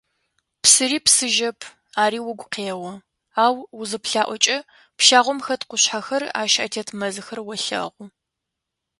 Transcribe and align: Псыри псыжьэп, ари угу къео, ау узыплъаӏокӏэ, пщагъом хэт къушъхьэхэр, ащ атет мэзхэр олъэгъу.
Псыри 0.63 0.99
псыжьэп, 1.05 1.59
ари 2.03 2.19
угу 2.29 2.47
къео, 2.53 2.93
ау 3.43 3.55
узыплъаӏокӏэ, 3.79 4.57
пщагъом 4.97 5.39
хэт 5.45 5.61
къушъхьэхэр, 5.69 6.23
ащ 6.41 6.53
атет 6.65 6.89
мэзхэр 6.99 7.39
олъэгъу. 7.53 8.07